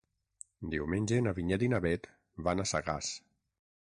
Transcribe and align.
Diumenge 0.71 1.19
na 1.25 1.33
Vinyet 1.39 1.65
i 1.67 1.69
na 1.75 1.81
Bet 1.85 2.09
van 2.49 2.65
a 2.65 2.67
Sagàs. 2.73 3.13